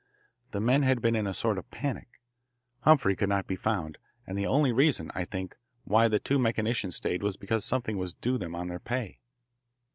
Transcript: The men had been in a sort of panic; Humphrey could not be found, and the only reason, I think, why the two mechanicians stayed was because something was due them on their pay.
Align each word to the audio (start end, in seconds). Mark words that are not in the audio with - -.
The 0.49 0.59
men 0.59 0.81
had 0.81 0.99
been 0.99 1.15
in 1.15 1.27
a 1.27 1.31
sort 1.35 1.59
of 1.59 1.69
panic; 1.69 2.19
Humphrey 2.79 3.15
could 3.15 3.29
not 3.29 3.45
be 3.45 3.55
found, 3.55 3.99
and 4.25 4.35
the 4.35 4.47
only 4.47 4.71
reason, 4.71 5.11
I 5.13 5.25
think, 5.25 5.55
why 5.83 6.07
the 6.07 6.17
two 6.17 6.39
mechanicians 6.39 6.95
stayed 6.95 7.21
was 7.21 7.37
because 7.37 7.63
something 7.63 7.99
was 7.99 8.15
due 8.15 8.39
them 8.39 8.55
on 8.55 8.67
their 8.69 8.79
pay. 8.79 9.19